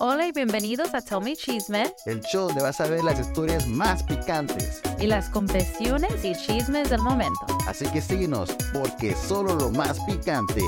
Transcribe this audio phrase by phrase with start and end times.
[0.00, 3.66] Hola y bienvenidos a Tell Me Chisme El show donde vas a ver las historias
[3.68, 4.82] más picantes.
[5.00, 7.46] y las confesiones y chismes del momento.
[7.66, 10.62] Así que síguenos, porque solo lo más picante.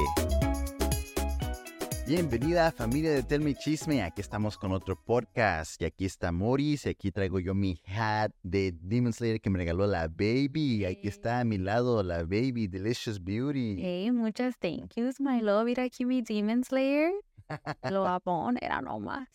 [2.06, 6.86] Bienvenida familia de Tell Me Chisme, aquí estamos con otro podcast y aquí está Morris
[6.86, 10.84] y aquí traigo yo mi hat de Demon Slayer que me regaló la baby.
[10.84, 13.76] Aquí está a mi lado la baby Delicious Beauty.
[13.80, 15.64] Hey, muchas thank yous, my love.
[15.64, 17.10] Mira aquí mi Demon Slayer.
[17.90, 19.28] Lo va a poner a nomás.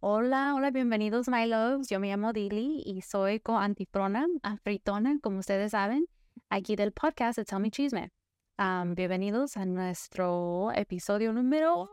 [0.00, 1.88] Hola, hola, bienvenidos, my loves.
[1.88, 6.06] Yo me llamo Dili y soy co-antifrona, afritona, como ustedes saben,
[6.50, 8.10] aquí del podcast de Tell Me Chisme.
[8.56, 11.88] Am, bienvenidos a nuestro episodio número...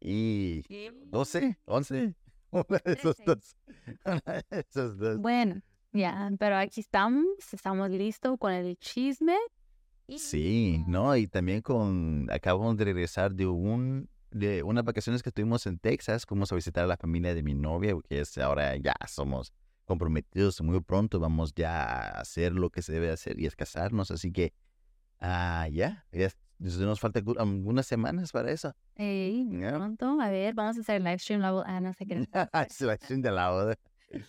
[0.00, 0.62] Y
[1.10, 2.16] 12, 11,
[2.50, 3.16] una de dos.
[4.04, 4.20] Una
[4.50, 5.18] de esos dos.
[5.18, 5.62] Bueno,
[5.92, 9.36] ya, pero aquí estamos, estamos listos con el chisme.
[10.08, 11.14] y- Sí, ¿no?
[11.16, 16.24] Y también con, acabamos de regresar de un, de unas vacaciones que tuvimos en Texas,
[16.26, 19.52] fuimos a visitar a la familia de mi novia, que es ahora ya somos
[19.84, 24.10] comprometidos, muy pronto vamos ya a hacer lo que se debe hacer y es casarnos,
[24.10, 24.52] así que,
[25.20, 28.74] ah, ya, ya nos falta algu- algunas semanas para eso.
[28.94, 29.72] Ey, Ya.
[29.72, 32.26] pronto, a ver, vamos a hacer live stream, la ah, no sé qué.
[32.68, 33.74] Selección de la boda.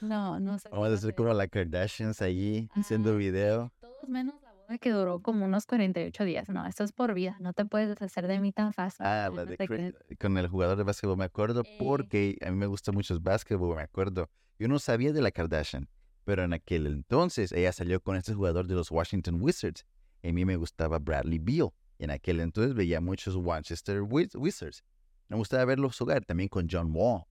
[0.01, 0.69] No, no sé.
[0.69, 3.71] Vamos a hacer como la Kardashians allí, haciendo Ah, video.
[3.81, 4.35] Todos menos
[4.67, 6.49] boda que duró como unos 48 días.
[6.49, 7.37] No, esto es por vida.
[7.39, 9.05] No te puedes deshacer de mí tan fácil.
[9.05, 11.75] Ah, no la de Chris- con el jugador de básquetbol, me acuerdo, Eh.
[11.79, 14.29] porque a mí me gusta mucho el básquetbol, me acuerdo.
[14.59, 15.89] Yo no sabía de la Kardashian,
[16.23, 19.85] pero en aquel entonces ella salió con este jugador de los Washington Wizards.
[20.23, 21.69] A mí me gustaba Bradley Beal.
[21.99, 24.83] En aquel entonces veía muchos Manchester Wiz- Wizards.
[25.29, 27.23] Me gustaba verlos jugar también con John Wall.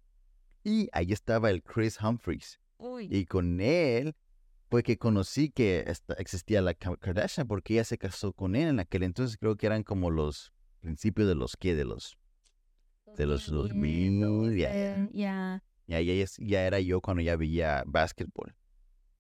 [0.65, 2.59] Y ahí estaba el Chris Humphries.
[2.79, 4.15] Uy, Y con él
[4.73, 8.69] fue que conocí que esta- existía la Ka- Kardashian porque ella se casó con él
[8.69, 9.37] en aquel entonces.
[9.37, 12.17] Creo que eran como los principios de los que de los
[13.19, 14.73] de los 2000, ya,
[15.13, 15.63] ya.
[15.87, 16.01] ya,
[16.39, 18.55] ya, era yo cuando ya veía básquetbol.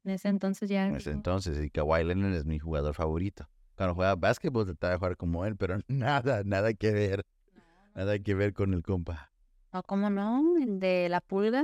[0.04, 0.86] En ese entonces ya.
[0.88, 3.46] En ese entonces y Kawhi Leonard es mi jugador favorito.
[3.76, 7.26] Cuando jugaba básquetbol trataba de jugar como él, pero nada, nada que ver,
[7.94, 9.30] nada que ver con el compa.
[9.70, 10.56] No, ¿cómo no?
[10.56, 11.62] El de la pulga.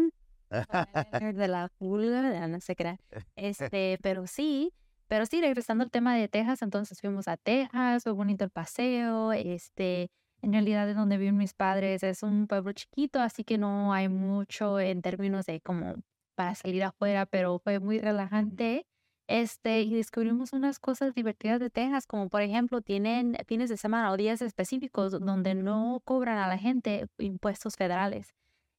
[1.19, 2.97] De la pulga, de- no sé qué era.
[3.37, 4.73] Este, pero sí,
[5.09, 9.33] pero sí, regresando al tema de Texas, entonces fuimos a Texas, fue bonito el paseo,
[9.33, 10.11] este,
[10.43, 14.09] en realidad de donde viven mis padres es un pueblo chiquito, así que no hay
[14.09, 15.95] mucho en términos de como
[16.35, 18.87] para salir afuera, pero fue muy relajante.
[19.29, 24.11] Este, y descubrimos unas cosas divertidas de Texas, como por ejemplo, tienen fines de semana
[24.13, 28.35] o días específicos donde no cobran a la gente impuestos federales.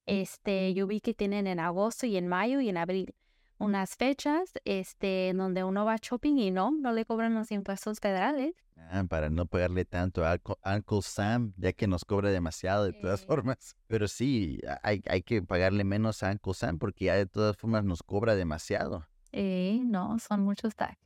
[0.06, 3.14] Este, yo vi que tienen en agosto y en mayo y en abril
[3.58, 8.00] unas fechas, este, en donde uno va shopping y no, no le cobran los impuestos
[8.00, 8.54] federales.
[8.90, 13.22] Ah, para no pagarle tanto a Uncle, Sam, ya que nos cobra demasiado de todas
[13.22, 13.26] Eh.
[13.26, 13.76] formas.
[13.86, 17.84] Pero sí, hay, hay que pagarle menos a Uncle Sam porque ya de todas formas
[17.84, 19.06] nos cobra demasiado.
[19.32, 20.70] Eh, no, son muchos.
[20.70, 20.98] Está-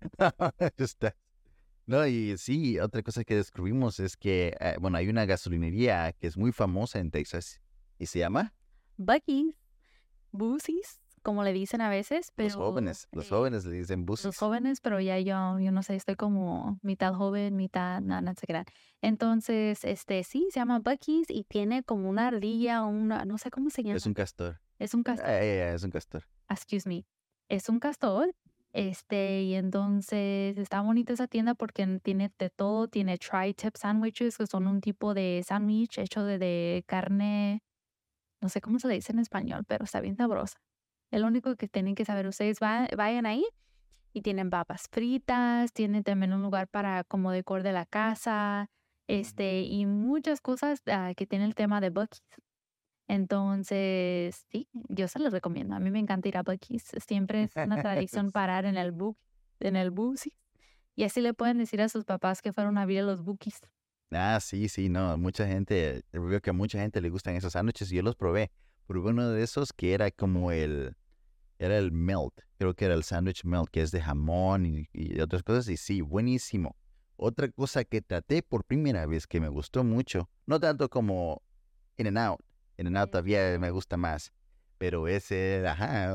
[1.86, 6.26] No, y sí, otra cosa que descubrimos es que, eh, bueno, hay una gasolinería que
[6.26, 7.60] es muy famosa en Texas
[7.96, 8.54] y se llama
[8.96, 9.54] Bucky's,
[10.32, 13.08] Boozies, como le dicen a veces, pero Los Jóvenes.
[13.12, 14.36] Los eh, jóvenes le dicen los buses.
[14.36, 18.48] jóvenes, pero ya yo, yo no sé, estoy como mitad joven, mitad, no, no sé
[18.48, 18.64] qué.
[19.00, 23.70] Entonces, este, sí, se llama Bucky's y tiene como una ardilla, una, no sé cómo
[23.70, 23.96] se llama.
[23.96, 24.60] Es un castor.
[24.80, 25.28] es un castor.
[25.28, 26.24] Ah, ya, es un castor.
[26.48, 27.06] excuse me,
[27.48, 28.34] es un castor.
[28.76, 34.46] Este, y entonces está bonita esa tienda porque tiene de todo, tiene tri-tip sandwiches, que
[34.46, 37.62] son un tipo de sándwich hecho de, de carne,
[38.42, 40.58] no sé cómo se le dice en español, pero está bien sabrosa.
[41.10, 43.46] Es lo único que tienen que saber, ustedes va- vayan ahí
[44.12, 48.68] y tienen papas fritas, tienen también un lugar para como decor de la casa,
[49.08, 52.22] este, y muchas cosas ah, que tiene el tema de Bucky's.
[53.08, 55.74] Entonces, sí, yo se los recomiendo.
[55.74, 56.84] A mí me encanta ir a Bucky's.
[57.06, 59.16] Siempre es una tradición parar en el bu
[59.60, 59.92] en el.
[60.98, 63.60] Y así le pueden decir a sus papás que fueron a abrir los Bookies.
[64.12, 65.18] Ah, sí, sí, no.
[65.18, 68.50] Mucha gente, veo que a mucha gente le gustan esos sándwiches y yo los probé.
[68.86, 70.96] Probé uno de esos que era como el,
[71.58, 72.40] era el melt.
[72.56, 75.68] Creo que era el sándwich melt, que es de jamón y, y otras cosas.
[75.68, 76.74] Y sí, buenísimo.
[77.16, 81.42] Otra cosa que traté por primera vez que me gustó mucho, no tanto como
[81.98, 82.06] In
[82.78, 84.32] In and Out todavía me gusta más.
[84.78, 86.14] Pero ese, ajá.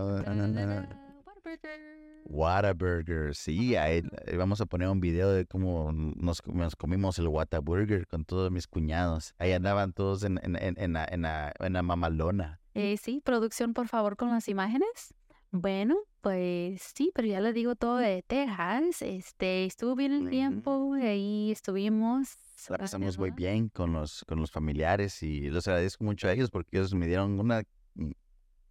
[2.26, 7.28] Whataburger, sí, ahí, ahí vamos a poner un video de cómo nos, nos comimos el
[7.28, 9.34] Whataburger con todos mis cuñados.
[9.38, 12.62] Ahí andaban todos en, en, en, en la, en, la, en la mamalona.
[12.74, 15.14] Eh, sí, producción, por favor, con las imágenes.
[15.50, 19.02] Bueno, pues sí, pero ya les digo todo de Texas.
[19.02, 22.38] Este, estuvo bien el tiempo, ahí estuvimos.
[22.70, 26.50] La pasamos muy bien con los, con los familiares y los agradezco mucho a ellos
[26.52, 27.64] porque ellos me dieron una,
[27.96, 28.14] un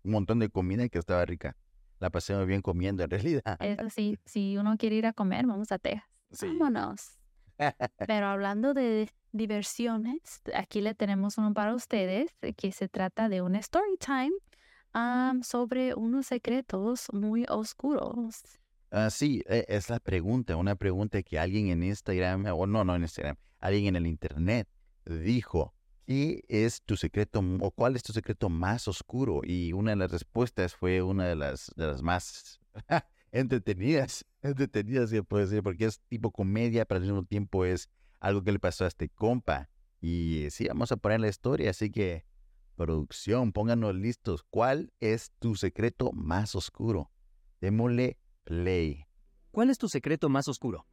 [0.05, 1.57] montón de comida que estaba rica.
[1.99, 3.57] La pasé muy bien comiendo en realidad.
[3.61, 6.05] Eso sí, si uno quiere ir a comer, vamos a Texas.
[6.33, 6.47] Sí.
[6.47, 7.19] Vámonos.
[8.07, 13.43] Pero hablando de diversiones, aquí le tenemos uno para ustedes eh, que se trata de
[13.43, 14.33] un story time
[14.93, 18.43] am, sobre unos secretos muy oscuros.
[18.91, 22.97] Ah, sí, e- es la pregunta, una pregunta que alguien en Instagram, o no, no
[22.97, 24.69] en Instagram, alguien en el Internet
[25.05, 25.75] dijo,
[26.07, 29.43] ¿qué es tu secreto o cuál es tu secreto más oscuro?
[29.45, 31.73] Y una de las respuestas fue una de las,
[32.03, 32.61] más
[33.33, 38.59] entretenidas, entretenidas, decir, porque es tipo comedia, pero al mismo tiempo es algo que le
[38.59, 39.71] pasó a este compa.
[40.01, 42.25] Y sí, vamos a poner la historia, así que,
[42.75, 44.45] producción, pónganos listos.
[44.49, 47.11] ¿Cuál es tu secreto más oscuro?
[47.61, 49.05] Démosle play.
[49.51, 50.87] ¿Cuál es tu secreto más oscuro?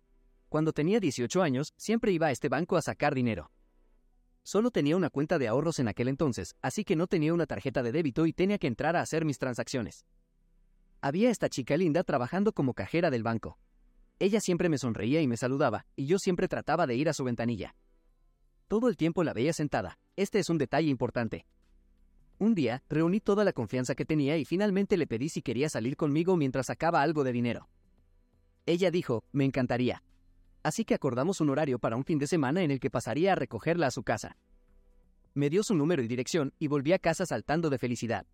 [0.49, 3.51] Cuando tenía 18 años, siempre iba a este banco a sacar dinero.
[4.43, 7.83] Solo tenía una cuenta de ahorros en aquel entonces, así que no tenía una tarjeta
[7.83, 10.05] de débito y tenía que entrar a hacer mis transacciones.
[11.01, 13.59] Había esta chica linda trabajando como cajera del banco.
[14.19, 17.25] Ella siempre me sonreía y me saludaba, y yo siempre trataba de ir a su
[17.25, 17.75] ventanilla.
[18.69, 19.99] Todo el tiempo la veía sentada.
[20.15, 21.45] Este es un detalle importante.
[22.39, 25.97] Un día, reuní toda la confianza que tenía y finalmente le pedí si quería salir
[25.97, 27.67] conmigo mientras sacaba algo de dinero.
[28.65, 30.03] Ella dijo, me encantaría.
[30.63, 33.35] Así que acordamos un horario para un fin de semana en el que pasaría a
[33.35, 34.37] recogerla a su casa.
[35.33, 38.25] Me dio su número y dirección y volví a casa saltando de felicidad.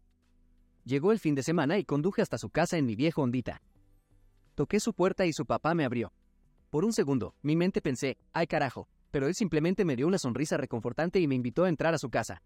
[0.85, 3.61] Llegó el fin de semana y conduje hasta su casa en mi viejo Hondita.
[4.55, 6.13] Toqué su puerta y su papá me abrió.
[6.69, 10.57] Por un segundo, mi mente pensé, ay carajo, pero él simplemente me dio una sonrisa
[10.57, 12.41] reconfortante y me invitó a entrar a su casa.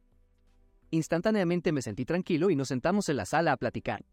[0.92, 4.06] Instantáneamente me sentí tranquilo y nos sentamos en la sala a platicar.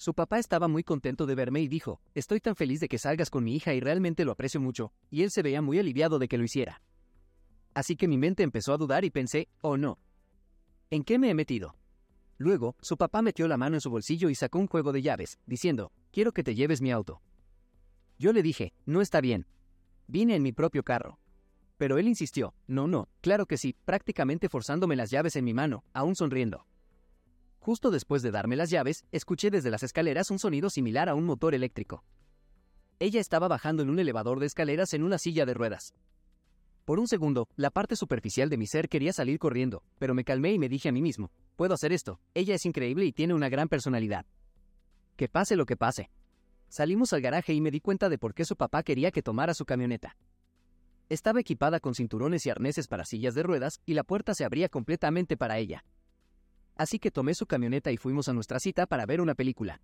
[0.00, 3.28] Su papá estaba muy contento de verme y dijo, estoy tan feliz de que salgas
[3.28, 6.26] con mi hija y realmente lo aprecio mucho, y él se veía muy aliviado de
[6.26, 6.80] que lo hiciera.
[7.74, 9.98] Así que mi mente empezó a dudar y pensé, oh no.
[10.88, 11.76] ¿En qué me he metido?
[12.38, 15.38] Luego, su papá metió la mano en su bolsillo y sacó un juego de llaves,
[15.44, 17.20] diciendo, quiero que te lleves mi auto.
[18.18, 19.46] Yo le dije, no está bien.
[20.06, 21.18] Vine en mi propio carro.
[21.76, 25.84] Pero él insistió, no, no, claro que sí, prácticamente forzándome las llaves en mi mano,
[25.92, 26.64] aún sonriendo.
[27.60, 31.24] Justo después de darme las llaves, escuché desde las escaleras un sonido similar a un
[31.24, 32.02] motor eléctrico.
[32.98, 35.92] Ella estaba bajando en un elevador de escaleras en una silla de ruedas.
[36.86, 40.54] Por un segundo, la parte superficial de mi ser quería salir corriendo, pero me calmé
[40.54, 43.50] y me dije a mí mismo, puedo hacer esto, ella es increíble y tiene una
[43.50, 44.24] gran personalidad.
[45.16, 46.10] Que pase lo que pase.
[46.70, 49.52] Salimos al garaje y me di cuenta de por qué su papá quería que tomara
[49.52, 50.16] su camioneta.
[51.10, 54.70] Estaba equipada con cinturones y arneses para sillas de ruedas y la puerta se abría
[54.70, 55.84] completamente para ella.
[56.80, 59.82] Así que tomé su camioneta y fuimos a nuestra cita para ver una película.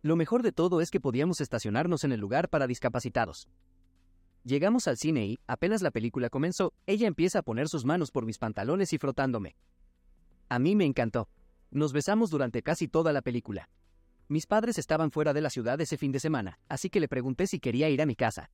[0.00, 3.46] Lo mejor de todo es que podíamos estacionarnos en el lugar para discapacitados.
[4.42, 8.24] Llegamos al cine y, apenas la película comenzó, ella empieza a poner sus manos por
[8.24, 9.54] mis pantalones y frotándome.
[10.48, 11.28] A mí me encantó.
[11.70, 13.68] Nos besamos durante casi toda la película.
[14.28, 17.46] Mis padres estaban fuera de la ciudad ese fin de semana, así que le pregunté
[17.46, 18.50] si quería ir a mi casa.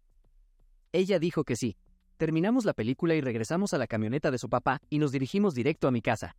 [0.91, 1.77] Ella dijo que sí.
[2.17, 5.87] Terminamos la película y regresamos a la camioneta de su papá y nos dirigimos directo
[5.87, 6.35] a mi casa.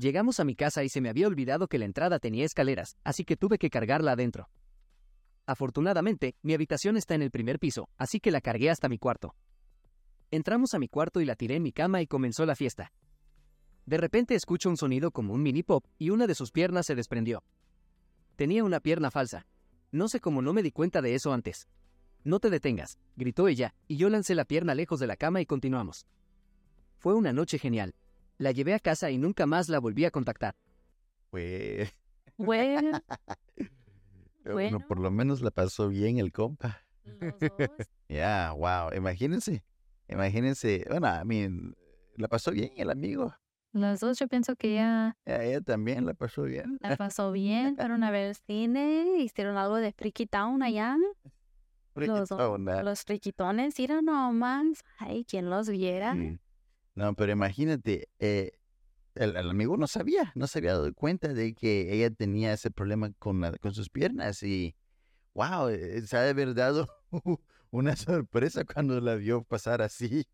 [0.00, 3.26] Llegamos a mi casa y se me había olvidado que la entrada tenía escaleras, así
[3.26, 4.48] que tuve que cargarla adentro.
[5.44, 9.34] Afortunadamente, mi habitación está en el primer piso, así que la cargué hasta mi cuarto.
[10.30, 12.94] Entramos a mi cuarto y la tiré en mi cama y comenzó la fiesta.
[13.84, 16.94] De repente escucho un sonido como un mini pop y una de sus piernas se
[16.94, 17.44] desprendió.
[18.36, 19.44] Tenía una pierna falsa.
[19.92, 21.68] No sé cómo no me di cuenta de eso antes.
[22.24, 25.46] No te detengas, gritó ella, y yo lancé la pierna lejos de la cama y
[25.46, 26.06] continuamos.
[26.96, 27.94] Fue una noche genial.
[28.40, 30.56] La llevé a casa y nunca más la volví a contactar.
[31.28, 31.94] Pues,
[32.38, 32.98] Bueno,
[34.44, 36.80] bueno, por lo menos la pasó bien el compa.
[38.08, 39.62] Ya, wow, imagínense,
[40.08, 41.76] imagínense, bueno, I mean,
[42.16, 43.34] la pasó bien el amigo.
[43.72, 46.78] Los dos yo pienso que ya Ya, ella también la pasó bien.
[46.80, 50.96] la pasó bien, fueron a ver el cine, hicieron algo de Freaky Town allá.
[51.94, 52.82] Los, Friquitona.
[52.82, 54.82] los friquitones, mira nomás.
[54.98, 56.14] Ay, quien los viera.
[56.14, 56.38] Mm.
[57.00, 58.52] No, pero imagínate, eh,
[59.14, 62.70] el, el amigo no sabía, no se había dado cuenta de que ella tenía ese
[62.70, 64.76] problema con, la- con sus piernas y,
[65.34, 66.88] wow, eh, se ha de haber dado
[67.70, 70.26] una sorpresa cuando la vio pasar así.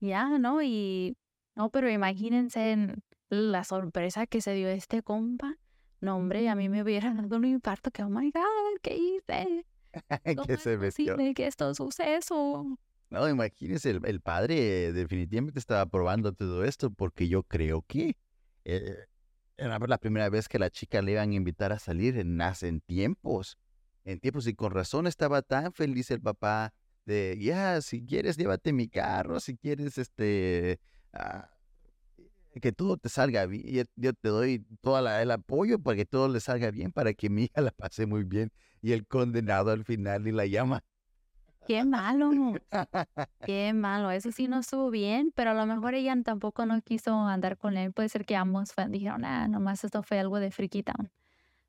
[0.00, 0.62] Ya, ¿no?
[0.62, 1.16] Y
[1.54, 5.58] no, pero imagínense en la sorpresa que se dio este compa.
[6.00, 8.42] No, hombre, a mí me hubiera dado un infarto que, oh my God,
[8.82, 9.66] ¿qué hice?
[10.36, 12.78] ¿Cómo que se posible que esto suceso?
[13.14, 18.16] No, imagínense, el, padre definitivamente estaba probando todo esto porque yo creo que
[18.64, 19.06] eh,
[19.56, 22.80] era la primera vez que la chica le iban a invitar a salir en en
[22.80, 23.56] tiempos,
[24.04, 28.72] en tiempos y con razón estaba tan feliz el papá, de, ya, si quieres, llévate
[28.72, 30.80] mi carro, si quieres, este,
[31.12, 31.48] ah,
[32.60, 33.64] que todo te salga bien.
[33.64, 37.30] Yo, yo te doy todo el apoyo para que todo le salga bien, para que
[37.30, 38.50] mi hija la pase muy bien.
[38.82, 40.82] Y el condenado al final y la llama.
[41.66, 42.30] Qué malo,
[43.44, 44.10] qué malo.
[44.10, 47.76] Eso sí no estuvo bien, pero a lo mejor ella tampoco no quiso andar con
[47.76, 47.92] él.
[47.92, 51.10] Puede ser que ambos fue- dijeron, ah, nomás esto fue algo de Freaky Town.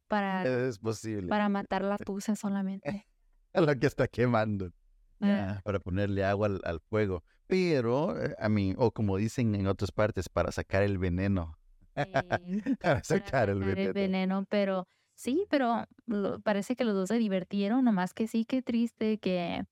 [0.07, 1.27] Para, Es posible.
[1.29, 3.07] para matar la tusa solamente.
[3.53, 4.71] Lo que está quemando.
[5.19, 7.23] Ya, para ponerle agua al, al fuego.
[7.47, 11.57] Pero, eh, a mí, o como dicen en otras partes, para sacar el veneno.
[12.81, 13.93] para sacar el veneno.
[13.93, 18.61] veneno, pero sí, pero lo- parece que los dos se divirtieron, nomás que sí, qué
[18.61, 19.63] triste que,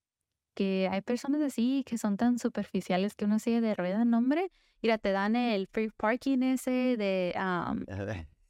[0.53, 4.49] que hay personas así que son tan superficiales que uno sigue de rueda, no hombre,
[4.81, 7.85] mira, te dan el free parking ese de, am,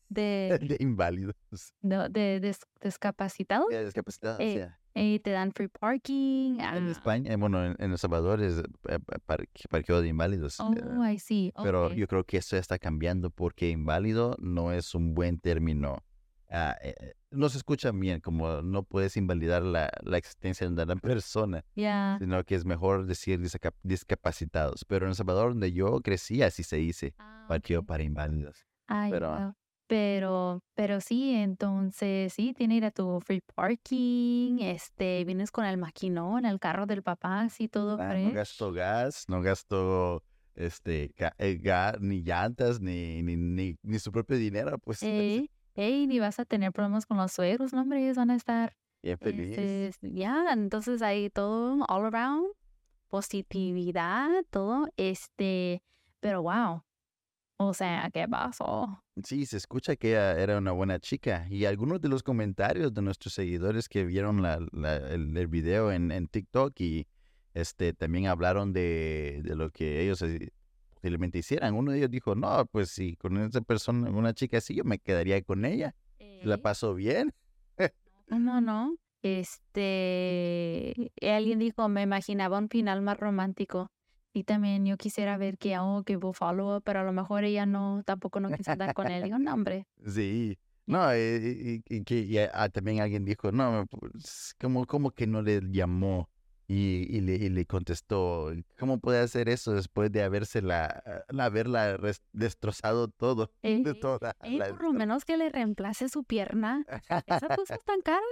[0.10, 1.36] de, de inválidos.
[1.82, 4.80] de, de des- discapacitados discapacitados, Eh, ya.
[4.96, 6.56] y te dan free parking.
[6.60, 10.60] En ah, España, bueno, en, en El Salvador es eh, pa- par- parqueo de inválidos.
[10.60, 11.52] Oh, eh, I see.
[11.64, 11.94] Pero ok.
[11.94, 16.04] yo creo que eso está cambiando porque inválido no es un buen término.
[16.56, 20.96] Ah, eh, no se escucha bien, como no puedes invalidar la, la existencia de una
[21.24, 21.66] persona,
[22.20, 24.86] sino que es mejor decir disca- discapacitados.
[24.86, 27.84] Pero en El Salvador, donde yo crecí, así se dice, Ah, ok.
[27.86, 28.66] para inválidos.
[28.88, 29.54] Ay, Pero- wow.
[29.86, 35.78] Pero, pero sí, entonces sí, tiene ir a tu free parking, este, vienes con el
[35.78, 40.24] maquinón, el carro del papá, así todo Ah, no gasto gas, no gasto
[40.56, 45.00] este, eh, ga- ni llantas, ni, ni, ni, ni su propio dinero, pues
[45.76, 48.76] ey, ni vas a tener problemas con los suegros, no, hombre, ellos van a estar,
[49.32, 52.48] bien este, ya, entonces hay todo all around,
[53.10, 55.82] positividad, todo, este,
[56.20, 56.84] pero wow,
[57.58, 59.04] o sea, ¿qué pasó?
[59.24, 61.46] Sí, se escucha que ella era una buena chica.
[61.50, 65.92] Y algunos de los comentarios de nuestros seguidores que vieron la, la- el, el video
[65.92, 67.08] en, en TikTok y
[67.54, 70.50] este también hablaron de, de lo que ellos eh,
[71.04, 71.76] posiblemente hicieran.
[71.76, 75.00] Uno de ellos dijo, no, pues si con esa persona, una chica así, yo me
[75.00, 75.94] quedaría con ella.
[76.44, 76.62] La Ey.
[76.62, 77.34] paso bien.
[78.28, 78.96] No, no.
[79.22, 83.88] Este, alguien dijo, me imaginaba un final más romántico.
[84.34, 88.02] Y también yo quisiera ver que, oh, que follow pero a lo mejor ella no,
[88.06, 89.24] tampoco no quiso andar con él.
[89.24, 89.86] Digo, no, hombre.
[90.08, 90.58] Sí.
[90.86, 95.28] No, eh, y, y que y, ah, también alguien dijo, no, pues, como, como que
[95.28, 96.30] no le llamó
[96.68, 101.98] y, y le, y le contestó, ¿cómo puede hacer eso después de habérsela, la, haberla
[102.32, 103.52] destrozado todo?
[103.62, 106.86] Ey, de toda ey, la- por lo menos que le reemplace su pierna.
[107.28, 108.24] Esas cosas tan caras.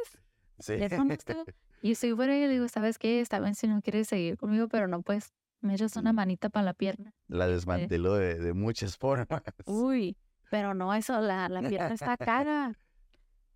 [0.59, 0.73] Sí.
[0.73, 1.45] Eso no estuvo-
[1.83, 3.21] Y si fuera y le digo, ¿sabes qué?
[3.21, 6.63] Está bien si no quieres seguir conmigo, pero no pues me echas una manita para
[6.65, 7.13] la pierna.
[7.27, 9.27] La desmanteló de, de muchas formas.
[9.65, 10.15] Uy,
[10.51, 12.77] pero no, eso, la, la pierna está cara.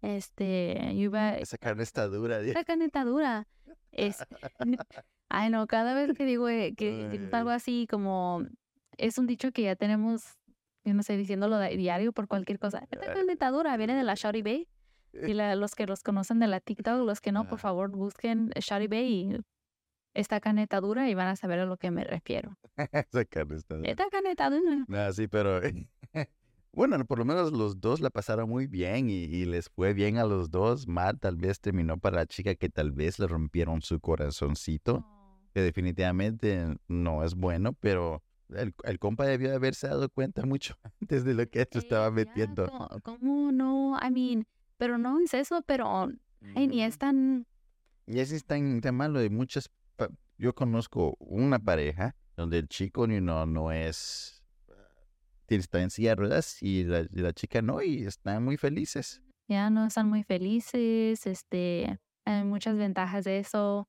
[0.05, 2.39] Este, yo iba, Esa carne está dura.
[2.39, 3.47] di- esta caneta dura.
[3.91, 4.23] Es,
[5.29, 8.43] ay, no, cada vez que digo eh, que digo algo así como,
[8.97, 10.37] es un dicho que ya tenemos,
[10.83, 12.85] yo no sé, diciéndolo diario por cualquier cosa.
[12.91, 13.13] Esta Ah.
[13.13, 14.67] caneta dura viene de la Shawty Bay.
[15.13, 18.49] Y la- los que los conocen de la TikTok, los que no, por favor, busquen
[18.49, 19.37] Shawty Bay y
[20.13, 22.57] esta caneta dura y van a saber a lo que me refiero.
[22.91, 23.89] Esa carne está dura.
[23.89, 24.83] Esta caneta dura.
[24.87, 25.61] No, sí, pero
[26.75, 30.17] bueno, por lo menos los dos la pasaron muy bien y, y les fue bien
[30.17, 30.87] a los dos.
[30.87, 35.05] Matt tal vez terminó para la chica que tal vez le rompieron su corazoncito,
[35.53, 40.75] que definitivamente no es bueno, pero el, el compa debió de haberse dado cuenta mucho
[41.01, 42.67] antes de lo que se estaba metiendo.
[42.69, 43.97] ¿cómo- ¿Cómo no?
[44.01, 44.45] I mean,
[44.77, 46.09] pero no es eso, pero
[46.55, 47.47] ay, ni es tan...
[48.07, 49.23] Y así es tan, tan malo.
[49.23, 49.71] Y muchas,
[50.37, 54.43] yo conozco una pareja donde el chico ni no, no es,
[55.49, 59.21] está en silla de ruedas y la, y la chica no, y están muy felices.
[59.47, 63.87] Ya no están muy felices, este, hay muchas ventajas de eso,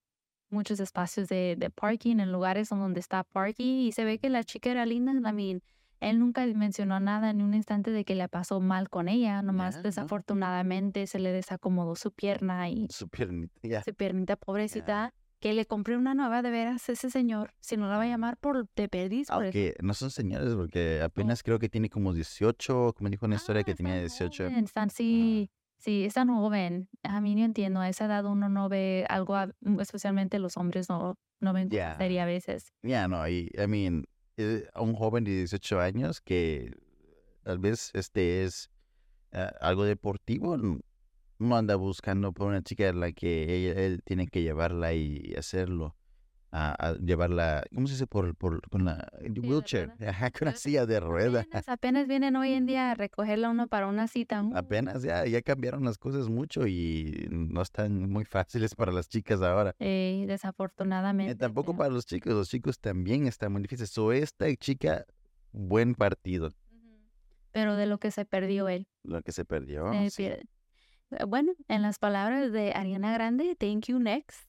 [0.50, 4.44] muchos espacios de, de parking en lugares donde está parking y se ve que la
[4.44, 5.62] chica era linda, I mean,
[6.00, 9.76] él nunca mencionó nada en un instante de que le pasó mal con ella, nomás
[9.76, 9.82] ¿no?
[9.82, 13.82] desafortunadamente se le desacomodó su pierna y Su piernita, ya.
[13.82, 15.14] su piernita pobrecita,
[15.46, 18.36] que le compré una nueva de veras ese señor, si no la va a llamar
[18.36, 19.32] por por eso.
[19.32, 23.60] Aunque no son señores, porque apenas creo que tiene como 18, como dijo una historia
[23.60, 24.44] Ah, que tenía están 18.
[24.50, 25.48] joven, Están, sí,
[25.78, 26.88] sí, están joven.
[27.04, 30.56] A mí no entiendo, a esa edad uno no ve algo, a- mm, especialmente los
[30.56, 31.96] hombres no, no ven yeah.
[31.96, 32.72] serie a veces.
[32.82, 34.04] Ya, no, y, I mean,
[34.38, 36.74] eh, a un joven de 18 años que
[37.44, 38.68] tal vez este es
[39.32, 40.56] ah, algo deportivo,
[41.38, 45.94] no anda buscando por una chica a la que él tiene que llevarla y hacerlo.
[46.52, 48.06] a, a llevarla, ¿cómo se dice?
[48.06, 51.40] Por, por con la wheelchair, ajá, con la silla de rueda.
[51.40, 54.42] Apenas, apenas vienen hoy en día a recogerla uno para una cita.
[54.42, 59.08] uh, Apenas ya, ya cambiaron las cosas mucho y no están muy fáciles para las
[59.08, 59.74] chicas ahora.
[59.80, 61.34] eh, Eh, desafortunadamente.
[61.34, 63.90] tampoco pero- para los chicos, los chicos también están muy difíciles.
[63.90, 65.04] So, esta chica,
[65.52, 66.48] buen partido.
[67.52, 68.86] Pero de lo que se perdió él.
[69.02, 69.92] lo que se perdió.
[69.92, 70.22] se sí.
[70.22, 70.44] pierde.
[71.10, 74.40] Eh, Bueno, en las palabras de Ariana Grande, thank you next.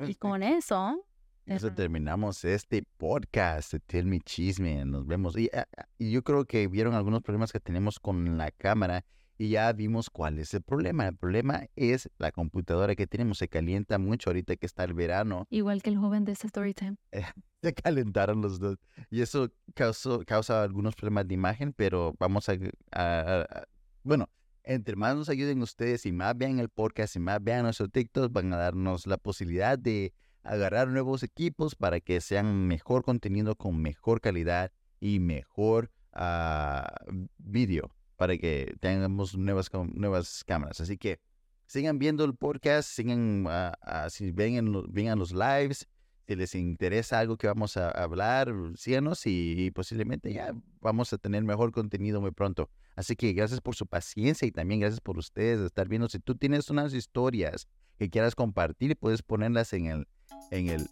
[0.00, 1.04] Y con eso,
[1.46, 1.74] Eso Ajá.
[1.76, 4.84] terminamos este podcast de Tell Me Chisme.
[4.84, 5.36] Nos vemos.
[5.36, 9.04] Y, ah, ah, y yo creo que vieron algunos problemas que tenemos con la cámara
[9.36, 11.08] y ya vimos cuál es el problema.
[11.08, 13.38] El problema es la computadora que tenemos.
[13.38, 15.46] Se calienta mucho ahorita que está el verano.
[15.50, 16.96] igual que el joven de este story time.
[17.62, 18.78] Se calentaron los dos.
[19.10, 22.52] Y eso causó, causa algunos problemas de imagen, pero vamos a-
[22.92, 23.64] a- a-
[24.02, 24.28] Bueno,
[24.64, 28.32] entre más nos ayuden ustedes y más vean el podcast y más vean nuestro TikTok,
[28.32, 30.12] van a darnos la posibilidad de
[30.42, 36.94] agarrar nuevos equipos para que sean mejor contenido con mejor calidad y mejor ah,
[37.38, 40.80] vídeo para que tengamos nuevas, nuevas cámaras.
[40.80, 41.20] Así que
[41.66, 45.88] sigan viendo el podcast, sigan, ah, si los lives,
[46.30, 51.42] si les interesa algo que vamos a hablar, síganos y, posiblemente ya vamos a tener
[51.42, 52.70] mejor contenido muy pronto.
[52.94, 56.08] Así que gracias por su paciencia y también gracias por ustedes de estar viendo.
[56.08, 57.66] Si tú tienes unas historias
[57.98, 60.06] que quieras compartir, puedes ponerlas en el,
[60.52, 60.88] en el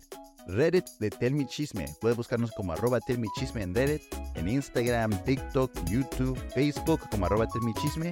[0.49, 1.87] Reddit de Tell Me Chisme.
[2.01, 4.03] Puedes buscarnos como arroba Tell Me Chisme en Reddit,
[4.35, 8.11] en Instagram, TikTok, YouTube, Facebook como arroba Tell Me Chisme.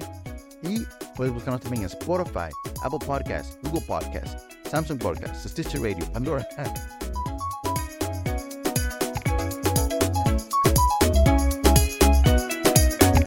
[0.63, 0.85] Y
[1.17, 2.51] puedes buscarnos también en Spotify,
[2.83, 6.47] Apple Podcasts, Google Podcasts, Samsung Podcasts, Stitcher Radio, Pandora.